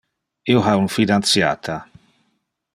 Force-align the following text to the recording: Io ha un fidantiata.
Io 0.53 0.63
ha 0.69 0.73
un 0.85 0.89
fidantiata. 0.95 1.77